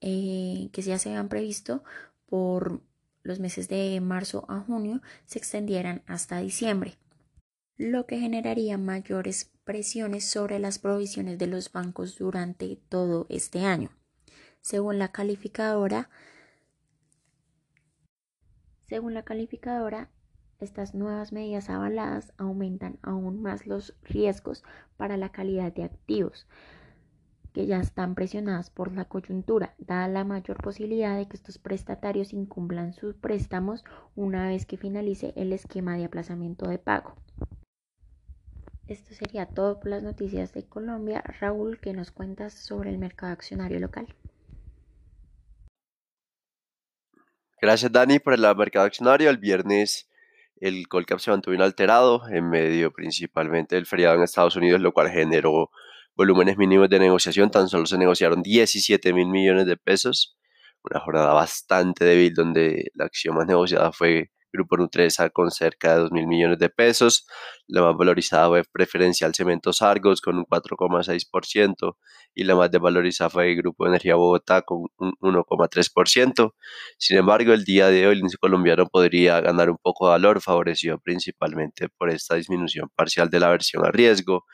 eh, 0.01 0.69
que 0.71 0.81
ya 0.81 0.97
se 0.97 1.09
habían 1.09 1.29
previsto 1.29 1.83
por 2.25 2.81
los 3.27 3.39
meses 3.39 3.67
de 3.67 3.99
marzo 3.99 4.45
a 4.47 4.61
junio, 4.61 5.01
se 5.25 5.37
extendieran 5.37 6.01
hasta 6.07 6.37
diciembre, 6.39 6.97
lo 7.75 8.05
que 8.05 8.19
generaría 8.19 8.77
mayores 8.77 9.51
presiones 9.65 10.29
sobre 10.29 10.59
las 10.59 10.79
provisiones 10.79 11.37
de 11.37 11.47
los 11.47 11.71
bancos 11.71 12.17
durante 12.17 12.77
todo 12.87 13.25
este 13.29 13.65
año. 13.65 13.89
Según 14.61 14.97
la 14.97 15.11
calificadora, 15.11 16.09
según 18.87 19.13
la 19.13 19.23
calificadora, 19.23 20.09
estas 20.59 20.95
nuevas 20.95 21.33
medidas 21.33 21.69
avaladas 21.69 22.33
aumentan 22.37 22.97
aún 23.01 23.41
más 23.41 23.67
los 23.67 23.93
riesgos 24.03 24.63
para 24.95 25.17
la 25.17 25.33
calidad 25.33 25.73
de 25.73 25.83
activos 25.83 26.47
que 27.57 27.65
ya 27.65 27.79
están 27.79 28.13
presionadas 28.13 28.69
por 28.69 28.91
la 28.93 29.05
coyuntura, 29.05 29.73
dada 29.79 30.07
la 30.07 30.23
mayor 30.23 30.57
posibilidad 30.57 31.17
de 31.17 31.27
que 31.27 31.35
estos 31.35 31.57
prestatarios 31.57 32.31
incumplan 32.31 32.93
sus 32.93 33.15
préstamos 33.15 33.83
una 34.15 34.47
vez 34.47 34.67
que 34.67 34.77
finalice 34.77 35.33
el 35.35 35.51
esquema 35.51 35.97
de 35.97 36.05
aplazamiento 36.05 36.69
de 36.69 36.77
pago. 36.77 37.15
Esto 38.85 39.15
sería 39.15 39.47
todo 39.47 39.79
por 39.79 39.89
las 39.89 40.03
noticias 40.03 40.53
de 40.53 40.67
Colombia. 40.67 41.23
Raúl, 41.39 41.79
¿qué 41.79 41.93
nos 41.93 42.11
cuentas 42.11 42.53
sobre 42.53 42.91
el 42.91 42.99
mercado 42.99 43.33
accionario 43.33 43.79
local? 43.79 44.05
Gracias, 47.59 47.91
Dani, 47.91 48.19
por 48.19 48.35
el 48.35 48.41
mercado 48.55 48.85
accionario. 48.85 49.31
El 49.31 49.39
viernes 49.39 50.07
el 50.59 50.87
Colcap 50.87 51.17
se 51.17 51.31
mantuvo 51.31 51.55
inalterado 51.55 52.21
en 52.29 52.51
medio 52.51 52.93
principalmente 52.93 53.73
del 53.73 53.87
feriado 53.87 54.15
en 54.15 54.21
Estados 54.21 54.55
Unidos, 54.55 54.79
lo 54.79 54.91
cual 54.91 55.09
generó 55.09 55.71
volúmenes 56.17 56.57
mínimos 56.57 56.89
de 56.89 56.99
negociación. 56.99 57.51
Tan 57.51 57.69
solo 57.69 57.85
se 57.85 57.97
negociaron 57.97 58.41
17 58.41 59.13
mil 59.13 59.27
millones 59.27 59.67
de 59.67 59.77
pesos. 59.77 60.37
Una 60.83 60.99
jornada 60.99 61.33
bastante 61.33 62.05
débil 62.05 62.33
donde 62.33 62.91
la 62.95 63.05
acción 63.05 63.35
más 63.35 63.47
negociada 63.47 63.91
fue 63.91 64.31
Grupo 64.51 64.77
Nutresa 64.77 65.29
con 65.29 65.51
cerca 65.51 65.93
de 65.93 65.99
2 66.01 66.11
mil 66.11 66.25
millones 66.25 66.57
de 66.57 66.69
pesos. 66.69 67.27
La 67.67 67.83
más 67.83 67.95
valorizada 67.95 68.47
fue 68.47 68.63
Preferencial 68.63 69.35
Cementos 69.35 69.81
Argos 69.81 70.21
con 70.21 70.37
un 70.37 70.45
4,6% 70.45 71.97
y 72.33 72.43
la 72.45 72.55
más 72.55 72.71
desvalorizada 72.71 73.29
fue 73.29 73.53
Grupo 73.55 73.85
Energía 73.85 74.15
Bogotá 74.15 74.63
con 74.63 74.87
un 74.97 75.13
1,3%. 75.21 76.53
Sin 76.97 77.17
embargo, 77.17 77.53
el 77.53 77.65
día 77.65 77.89
de 77.89 78.07
hoy 78.07 78.13
el 78.13 78.19
índice 78.19 78.37
colombiano 78.37 78.87
podría 78.87 79.41
ganar 79.41 79.69
un 79.69 79.77
poco 79.77 80.07
de 80.07 80.11
valor, 80.11 80.41
favorecido 80.41 80.97
principalmente 80.99 81.89
por 81.89 82.09
esta 82.09 82.35
disminución 82.35 82.89
parcial 82.95 83.29
de 83.29 83.39
la 83.39 83.49
versión 83.49 83.85
a 83.85 83.91
riesgo, 83.91 84.45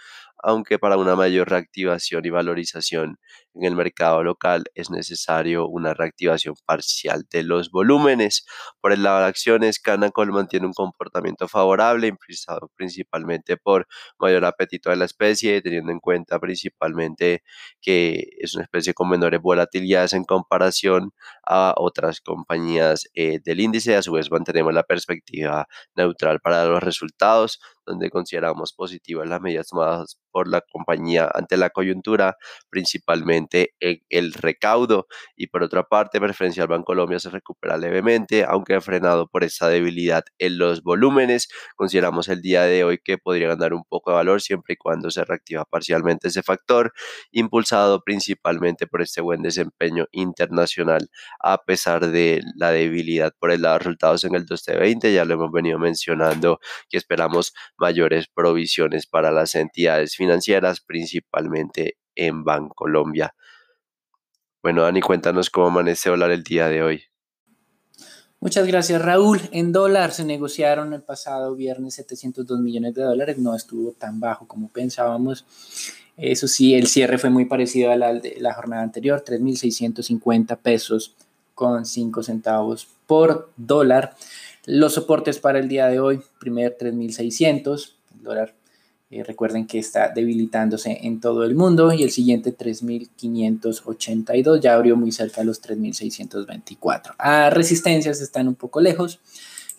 aunque 0.43 0.77
para 0.77 0.97
una 0.97 1.15
mayor 1.15 1.49
reactivación 1.49 2.25
y 2.25 2.29
valorización 2.29 3.17
en 3.55 3.65
el 3.65 3.75
mercado 3.75 4.23
local 4.23 4.63
es 4.75 4.89
necesario 4.89 5.67
una 5.67 5.93
reactivación 5.93 6.55
parcial 6.65 7.25
de 7.31 7.43
los 7.43 7.71
volúmenes. 7.71 8.45
Por 8.81 8.91
el 8.93 9.03
lado 9.03 9.19
de 9.19 9.25
acciones, 9.25 9.79
Canacol 9.79 10.31
mantiene 10.31 10.65
un 10.65 10.73
comportamiento 10.73 11.47
favorable, 11.47 12.07
impulsado 12.07 12.69
principalmente 12.75 13.57
por 13.57 13.87
mayor 14.19 14.45
apetito 14.45 14.89
de 14.89 14.97
la 14.97 15.05
especie, 15.05 15.61
teniendo 15.61 15.91
en 15.91 15.99
cuenta 15.99 16.39
principalmente 16.39 17.43
que 17.81 18.27
es 18.39 18.55
una 18.55 18.63
especie 18.63 18.93
con 18.93 19.09
menores 19.09 19.41
volatilidades 19.41 20.13
en 20.13 20.23
comparación 20.23 21.11
a 21.45 21.73
otras 21.77 22.21
compañías 22.21 23.07
eh, 23.13 23.39
del 23.43 23.59
índice. 23.59 23.95
A 23.95 24.01
su 24.01 24.13
vez, 24.13 24.31
mantenemos 24.31 24.73
la 24.73 24.83
perspectiva 24.83 25.67
neutral 25.95 26.39
para 26.39 26.65
los 26.65 26.81
resultados, 26.83 27.59
donde 27.85 28.09
consideramos 28.09 28.73
positivas 28.73 29.27
las 29.27 29.41
medidas 29.41 29.67
tomadas 29.67 30.19
por 30.31 30.47
la 30.47 30.61
compañía 30.61 31.29
ante 31.33 31.57
la 31.57 31.69
coyuntura, 31.69 32.37
principalmente 32.69 33.75
en 33.79 34.01
el 34.09 34.33
recaudo. 34.33 35.07
Y 35.35 35.47
por 35.47 35.63
otra 35.63 35.83
parte, 35.83 36.19
Preferencial 36.19 36.67
Bancolombia 36.67 37.19
se 37.19 37.29
recupera 37.29 37.77
levemente, 37.77 38.43
aunque 38.43 38.81
frenado 38.81 39.27
por 39.27 39.43
esta 39.43 39.67
debilidad 39.67 40.23
en 40.37 40.57
los 40.57 40.83
volúmenes. 40.83 41.47
Consideramos 41.75 42.27
el 42.27 42.41
día 42.41 42.63
de 42.63 42.83
hoy 42.83 42.99
que 43.03 43.17
podría 43.17 43.47
ganar 43.47 43.73
un 43.73 43.83
poco 43.83 44.11
de 44.11 44.17
valor 44.17 44.41
siempre 44.41 44.73
y 44.73 44.77
cuando 44.77 45.11
se 45.11 45.23
reactiva 45.23 45.65
parcialmente 45.65 46.27
ese 46.27 46.43
factor, 46.43 46.93
impulsado 47.31 48.01
principalmente 48.03 48.87
por 48.87 49.01
este 49.01 49.21
buen 49.21 49.41
desempeño 49.41 50.07
internacional, 50.11 51.09
a 51.39 51.57
pesar 51.63 52.07
de 52.07 52.41
la 52.55 52.71
debilidad 52.71 53.33
por 53.39 53.51
el 53.51 53.61
lado 53.61 53.75
de 53.75 53.79
resultados 53.79 54.23
en 54.23 54.35
el 54.35 54.45
2T20. 54.45 55.13
Ya 55.13 55.25
lo 55.25 55.35
hemos 55.35 55.51
venido 55.51 55.79
mencionando 55.79 56.59
que 56.89 56.97
esperamos 56.97 57.53
mayores 57.83 58.27
provisiones 58.27 59.07
para 59.07 59.29
las 59.29 59.55
entidades 59.55 60.15
financieras, 60.15 60.79
principalmente 60.79 61.97
en 62.15 62.45
Bancolombia. 62.45 63.35
Bueno, 64.61 64.83
Dani, 64.83 65.01
cuéntanos 65.01 65.49
cómo 65.49 65.67
amanece 65.67 66.09
dólar 66.09 66.31
el 66.31 66.43
día 66.45 66.69
de 66.69 66.81
hoy. 66.81 67.03
Muchas 68.39 68.65
gracias, 68.65 69.01
Raúl. 69.01 69.41
En 69.51 69.73
dólar 69.73 70.13
se 70.13 70.23
negociaron 70.23 70.93
el 70.93 71.01
pasado 71.01 71.55
viernes 71.57 71.95
702 71.95 72.61
millones 72.61 72.93
de 72.93 73.03
dólares. 73.03 73.37
No 73.37 73.53
estuvo 73.53 73.91
tan 73.91 74.21
bajo 74.21 74.47
como 74.47 74.69
pensábamos. 74.69 75.45
Eso 76.15 76.47
sí, 76.47 76.73
el 76.73 76.87
cierre 76.87 77.17
fue 77.17 77.29
muy 77.29 77.43
parecido 77.43 77.91
a 77.91 77.97
la 77.97 78.17
la 78.37 78.53
jornada 78.53 78.83
anterior, 78.83 79.25
3.650 79.25 80.57
pesos 80.59 81.13
con 81.53 81.85
5 81.85 82.23
centavos 82.23 82.87
por 83.07 83.51
dólar. 83.57 84.15
Los 84.65 84.93
soportes 84.93 85.39
para 85.39 85.59
el 85.59 85.67
día 85.67 85.87
de 85.87 85.99
hoy, 85.99 86.21
primer 86.39 86.77
3.600, 86.77 87.95
el 88.15 88.23
dólar 88.23 88.55
eh, 89.09 89.21
recuerden 89.23 89.67
que 89.67 89.77
está 89.77 90.07
debilitándose 90.09 90.99
en 91.03 91.19
todo 91.19 91.43
el 91.43 91.53
mundo 91.53 91.91
y 91.91 92.03
el 92.03 92.11
siguiente 92.11 92.57
3.582 92.57 94.61
ya 94.61 94.73
abrió 94.73 94.95
muy 94.95 95.11
cerca 95.11 95.41
de 95.41 95.45
los 95.45 95.61
3.624. 95.61 97.15
A 97.17 97.49
resistencias 97.49 98.21
están 98.21 98.47
un 98.47 98.55
poco 98.55 98.79
lejos. 98.79 99.19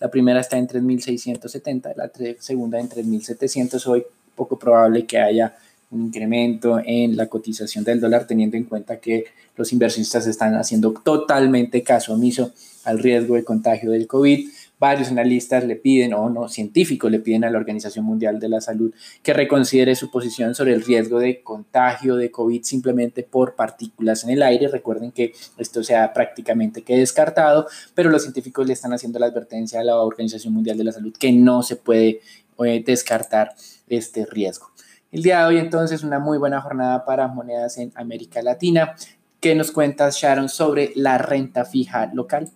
La 0.00 0.11
primera 0.11 0.41
está 0.41 0.59
en 0.59 0.69
3.670, 0.69 1.97
la 1.97 2.11
segunda 2.38 2.79
en 2.79 2.91
3.700. 2.91 3.87
Hoy 3.87 4.05
poco 4.35 4.59
probable 4.59 5.07
que 5.07 5.19
haya 5.19 5.57
un 5.91 6.07
incremento 6.07 6.79
en 6.85 7.17
la 7.17 7.29
cotización 7.29 7.85
del 7.85 8.00
dólar 8.00 8.26
teniendo 8.26 8.59
en 8.59 8.64
cuenta 8.64 9.00
que 9.00 9.25
los 9.57 9.73
inversionistas 9.73 10.26
están 10.26 10.55
haciendo 10.57 10.93
totalmente 10.93 11.83
caso 11.83 12.12
omiso 12.12 12.53
al 12.85 12.99
riesgo 12.99 13.37
de 13.37 13.45
contagio 13.45 13.91
del 13.91 14.07
COVID 14.07 14.47
varios 14.85 15.11
analistas 15.11 15.64
le 15.64 15.76
piden, 15.76 16.12
o 16.12 16.29
no, 16.29 16.47
científicos 16.47 17.11
le 17.11 17.19
piden 17.19 17.45
a 17.45 17.50
la 17.50 17.57
Organización 17.57 18.05
Mundial 18.05 18.38
de 18.38 18.50
la 18.50 18.61
Salud 18.61 18.93
que 19.23 19.33
reconsidere 19.33 19.95
su 19.95 20.11
posición 20.11 20.55
sobre 20.55 20.75
el 20.75 20.83
riesgo 20.83 21.19
de 21.19 21.43
contagio 21.43 22.17
de 22.17 22.31
COVID 22.31 22.62
simplemente 22.62 23.23
por 23.23 23.55
partículas 23.55 24.25
en 24.25 24.31
el 24.31 24.43
aire. 24.43 24.69
Recuerden 24.69 25.11
que 25.11 25.33
esto 25.57 25.83
se 25.83 25.97
ha 25.97 26.12
prácticamente 26.12 26.85
descartado, 26.87 27.67
pero 27.95 28.11
los 28.11 28.23
científicos 28.23 28.67
le 28.67 28.75
están 28.75 28.93
haciendo 28.93 29.19
la 29.19 29.26
advertencia 29.26 29.81
a 29.81 29.85
la 29.85 29.97
Organización 29.97 30.53
Mundial 30.53 30.76
de 30.76 30.85
la 30.85 30.93
Salud 30.93 31.14
que 31.19 31.33
no 31.33 31.62
se 31.62 31.76
puede 31.76 32.21
eh, 32.62 32.85
descartar 32.85 33.55
este 33.88 34.26
riesgo. 34.26 34.67
El 35.11 35.23
día 35.23 35.38
de 35.41 35.45
hoy 35.47 35.59
entonces 35.59 36.05
una 36.05 36.19
muy 36.19 36.37
buena 36.37 36.61
jornada 36.61 37.07
para 37.07 37.26
monedas 37.29 37.79
en 37.79 37.91
América 37.95 38.43
Latina. 38.43 38.97
¿Qué 39.41 39.55
nos 39.55 39.73
cuentas, 39.73 40.17
Sharon, 40.17 40.50
sobre 40.50 40.93
la 40.95 41.17
renta 41.17 41.64
fija 41.64 42.11
local? 42.12 42.50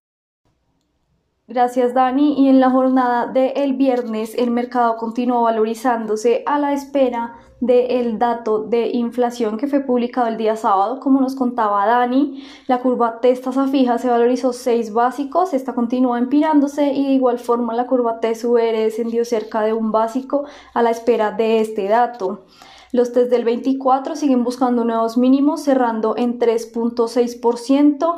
Gracias 1.51 1.95
Dani. 1.95 2.35
Y 2.45 2.51
en 2.51 2.61
la 2.61 2.71
jornada 2.71 3.27
del 3.27 3.73
viernes 3.73 4.35
el 4.37 4.51
mercado 4.51 4.99
continuó 4.99 5.45
valorizándose 5.45 6.43
a 6.45 6.59
la 6.59 6.75
espera 6.75 7.37
del 7.61 8.19
dato 8.19 8.65
de 8.65 8.89
inflación 8.89 9.57
que 9.57 9.67
fue 9.67 9.81
publicado 9.81 10.27
el 10.27 10.37
día 10.37 10.57
sábado. 10.57 11.01
Como 11.01 11.23
nos 11.23 11.35
contaba 11.35 11.87
Dani, 11.87 12.45
la 12.67 12.83
curva 12.83 13.21
T 13.21 13.35
tasa 13.37 13.67
fija 13.67 13.97
se 13.97 14.11
valorizó 14.11 14.53
6 14.53 14.93
básicos, 14.93 15.55
esta 15.55 15.75
continúa 15.75 16.19
empirándose 16.19 16.93
y 16.93 17.07
de 17.07 17.13
igual 17.15 17.39
forma 17.39 17.73
la 17.75 17.87
curva 17.87 18.21
T 18.21 18.29
descendió 18.29 19.25
cerca 19.25 19.63
de 19.63 19.73
un 19.73 19.91
básico 19.91 20.45
a 20.75 20.83
la 20.83 20.91
espera 20.91 21.31
de 21.31 21.61
este 21.61 21.89
dato. 21.89 22.45
Los 22.91 23.13
test 23.13 23.31
del 23.31 23.45
24 23.45 24.17
siguen 24.17 24.45
buscando 24.45 24.83
nuevos 24.83 25.19
mínimos, 25.19 25.63
cerrando 25.63 26.15
en 26.17 26.39
3.6% 26.39 28.17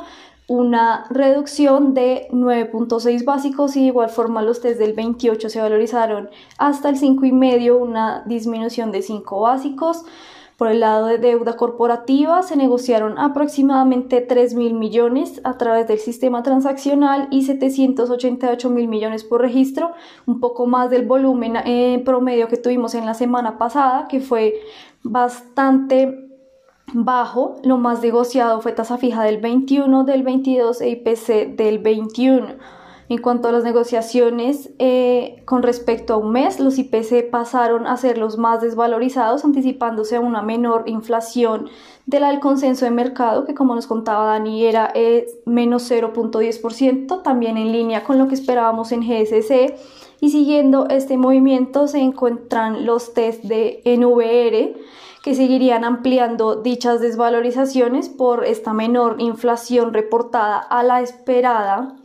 una 0.51 1.07
reducción 1.11 1.95
de 1.95 2.27
9.6 2.33 3.25
básicos 3.25 3.77
y 3.77 3.83
de 3.83 3.87
igual 3.87 4.09
forma 4.09 4.43
los 4.43 4.61
test 4.61 4.81
del 4.81 4.95
28 4.95 5.49
se 5.49 5.61
valorizaron 5.61 6.29
hasta 6.59 6.89
el 6.89 6.97
5,5, 6.97 7.81
una 7.81 8.25
disminución 8.27 8.91
de 8.91 9.01
5 9.01 9.41
básicos. 9.41 10.05
Por 10.57 10.73
el 10.73 10.81
lado 10.81 11.07
de 11.07 11.19
deuda 11.19 11.57
corporativa 11.57 12.43
se 12.43 12.57
negociaron 12.57 13.17
aproximadamente 13.17 14.23
3 14.23 14.55
mil 14.55 14.75
millones 14.75 15.41
a 15.45 15.57
través 15.57 15.87
del 15.87 16.01
sistema 16.01 16.43
transaccional 16.43 17.29
y 17.31 17.45
788 17.45 18.71
mil 18.71 18.89
millones 18.89 19.23
por 19.23 19.43
registro, 19.43 19.93
un 20.27 20.41
poco 20.41 20.67
más 20.67 20.91
del 20.91 21.07
volumen 21.07 21.59
eh, 21.65 22.03
promedio 22.05 22.49
que 22.49 22.57
tuvimos 22.57 22.97
en 22.97 23.07
la 23.07 23.15
semana 23.15 23.57
pasada, 23.57 24.09
que 24.09 24.19
fue 24.19 24.57
bastante 25.05 26.30
bajo, 26.93 27.57
lo 27.63 27.79
más 27.79 28.03
negociado 28.03 28.61
fue 28.61 28.73
tasa 28.73 28.99
fija 28.99 29.23
del 29.23 29.39
21, 29.39 30.05
del 30.05 30.23
22 30.23 30.81
e 30.81 30.91
IPC 30.91 31.57
del 31.57 31.79
21. 31.79 32.49
En 33.11 33.19
cuanto 33.19 33.49
a 33.49 33.53
las 33.53 33.65
negociaciones 33.65 34.71
eh, 34.79 35.43
con 35.45 35.65
respecto 35.65 36.15
a 36.15 36.17
un 36.17 36.31
mes, 36.31 36.61
los 36.61 36.79
IPC 36.79 37.29
pasaron 37.29 37.89
a 37.89 37.97
ser 37.97 38.19
los 38.19 38.39
más 38.39 38.61
desvalorizados, 38.61 39.45
anticipándose 39.45 40.15
a 40.15 40.21
una 40.21 40.43
menor 40.43 40.85
inflación 40.87 41.69
de 42.07 42.21
la 42.21 42.31
del 42.31 42.39
consenso 42.39 42.85
de 42.85 42.93
mercado, 42.93 43.45
que 43.47 43.55
como 43.55 43.75
nos 43.75 43.89
contaba 43.89 44.27
Dani 44.27 44.65
era 44.65 44.93
eh, 44.95 45.27
menos 45.45 45.91
0.10%, 45.91 47.23
también 47.23 47.57
en 47.57 47.73
línea 47.73 48.05
con 48.05 48.17
lo 48.17 48.29
que 48.29 48.35
esperábamos 48.35 48.93
en 48.93 49.01
GSC. 49.01 49.75
Y 50.21 50.31
siguiendo 50.31 50.87
este 50.89 51.17
movimiento 51.17 51.89
se 51.89 51.99
encuentran 51.99 52.87
los 52.87 53.13
test 53.13 53.43
de 53.43 53.83
NVR, 53.87 54.79
que 55.23 55.35
seguirían 55.35 55.85
ampliando 55.85 56.57
dichas 56.57 57.01
desvalorizaciones 57.01 58.09
por 58.09 58.45
esta 58.45 58.73
menor 58.73 59.17
inflación 59.21 59.93
reportada 59.93 60.59
a 60.59 60.83
la 60.83 61.03
esperada 61.03 61.97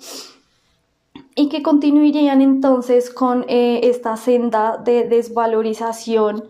y 1.35 1.49
que 1.49 1.61
continuarían 1.63 2.41
entonces 2.41 3.09
con 3.09 3.45
eh, 3.47 3.81
esta 3.83 4.17
senda 4.17 4.77
de 4.77 5.07
desvalorización 5.07 6.45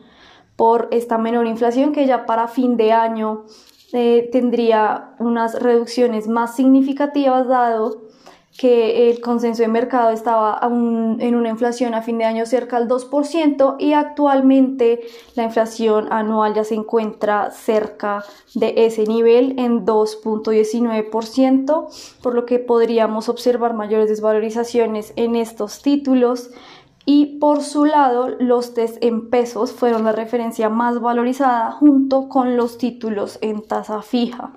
por 0.55 0.87
esta 0.91 1.17
menor 1.17 1.47
inflación 1.47 1.91
que 1.91 2.05
ya 2.05 2.25
para 2.25 2.47
fin 2.47 2.77
de 2.77 2.93
año 2.93 3.45
eh, 3.93 4.29
tendría 4.31 5.15
unas 5.19 5.61
reducciones 5.61 6.27
más 6.27 6.55
significativas 6.55 7.47
dado 7.47 8.04
que 8.57 9.09
el 9.09 9.19
consenso 9.19 9.63
de 9.63 9.67
mercado 9.67 10.11
estaba 10.11 10.61
en 10.63 11.35
una 11.35 11.49
inflación 11.49 11.93
a 11.93 12.01
fin 12.01 12.17
de 12.17 12.23
año 12.23 12.45
cerca 12.45 12.77
al 12.77 12.87
2% 12.87 13.75
y 13.79 13.91
actualmente 13.93 15.01
la 15.35 15.43
inflación 15.43 16.07
anual 16.11 16.53
ya 16.53 16.63
se 16.63 16.75
encuentra 16.75 17.51
cerca 17.51 18.23
de 18.53 18.85
ese 18.85 19.03
nivel 19.05 19.59
en 19.59 19.85
2.19%, 19.85 21.87
por 22.21 22.33
lo 22.33 22.45
que 22.45 22.59
podríamos 22.59 23.27
observar 23.27 23.73
mayores 23.73 24.07
desvalorizaciones 24.07 25.11
en 25.17 25.35
estos 25.35 25.81
títulos. 25.81 26.51
Y 27.07 27.37
por 27.37 27.61
su 27.61 27.85
lado, 27.85 28.29
los 28.39 28.73
test 28.73 28.97
en 29.01 29.29
pesos 29.29 29.73
fueron 29.73 30.05
la 30.05 30.11
referencia 30.11 30.69
más 30.69 30.99
valorizada 30.99 31.71
junto 31.71 32.29
con 32.29 32.57
los 32.57 32.79
títulos 32.79 33.37
en 33.41 33.61
tasa 33.61 34.01
fija. 34.01 34.53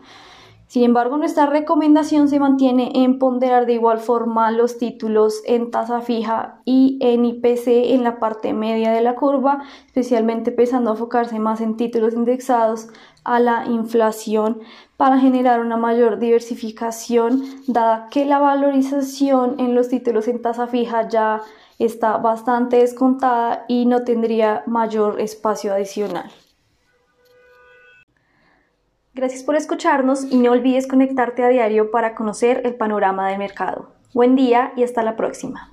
Sin 0.68 0.82
embargo, 0.82 1.16
nuestra 1.16 1.46
recomendación 1.46 2.28
se 2.28 2.38
mantiene 2.38 2.92
en 2.94 3.18
ponderar 3.18 3.64
de 3.64 3.72
igual 3.72 4.00
forma 4.00 4.50
los 4.50 4.76
títulos 4.76 5.40
en 5.46 5.70
tasa 5.70 6.02
fija 6.02 6.60
y 6.66 6.98
en 7.00 7.24
IPC 7.24 7.94
en 7.94 8.04
la 8.04 8.18
parte 8.18 8.52
media 8.52 8.92
de 8.92 9.00
la 9.00 9.14
curva, 9.14 9.62
especialmente 9.86 10.50
empezando 10.50 10.90
a 10.90 10.92
enfocarse 10.92 11.38
más 11.38 11.62
en 11.62 11.78
títulos 11.78 12.12
indexados 12.12 12.88
a 13.24 13.40
la 13.40 13.64
inflación 13.64 14.60
para 14.98 15.18
generar 15.18 15.60
una 15.60 15.78
mayor 15.78 16.18
diversificación, 16.18 17.44
dada 17.66 18.08
que 18.10 18.26
la 18.26 18.38
valorización 18.38 19.58
en 19.60 19.74
los 19.74 19.88
títulos 19.88 20.28
en 20.28 20.42
tasa 20.42 20.66
fija 20.66 21.08
ya 21.08 21.40
está 21.78 22.18
bastante 22.18 22.76
descontada 22.76 23.64
y 23.68 23.86
no 23.86 24.04
tendría 24.04 24.64
mayor 24.66 25.18
espacio 25.18 25.72
adicional. 25.72 26.30
Gracias 29.18 29.42
por 29.42 29.56
escucharnos 29.56 30.30
y 30.30 30.36
no 30.36 30.52
olvides 30.52 30.86
conectarte 30.86 31.42
a 31.42 31.48
diario 31.48 31.90
para 31.90 32.14
conocer 32.14 32.62
el 32.64 32.76
panorama 32.76 33.28
del 33.28 33.40
mercado. 33.40 33.90
Buen 34.14 34.36
día 34.36 34.72
y 34.76 34.84
hasta 34.84 35.02
la 35.02 35.16
próxima. 35.16 35.72